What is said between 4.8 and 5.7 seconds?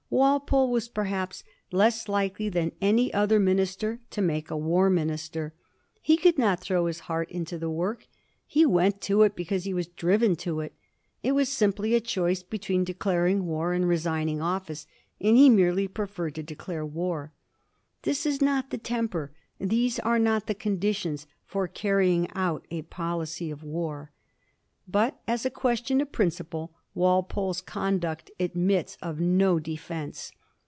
minister.